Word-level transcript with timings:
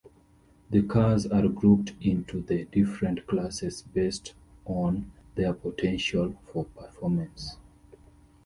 The 0.71 0.81
cars 0.81 1.27
are 1.27 1.47
grouped 1.47 1.93
into 2.01 2.41
the 2.41 2.65
different 2.65 3.27
classes 3.27 3.83
based 3.83 4.33
on 4.65 5.11
their 5.35 5.53
potential 5.53 6.35
for 6.51 6.65
performance. 6.65 7.57